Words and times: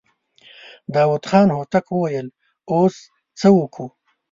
داوود 0.93 1.23
خان 1.29 1.47
هوتک 1.57 1.85
وويل: 1.91 2.27
اوس 2.71 2.95
څه 3.39 3.47
وکو؟ 3.57 3.85